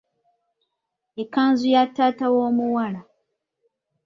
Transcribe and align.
Ekkanzu 1.21 1.67
ya 1.73 1.83
taata 1.95 2.25
w’omuwala. 2.33 3.01